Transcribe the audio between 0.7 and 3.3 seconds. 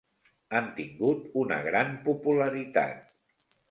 tingut una gran popularitat.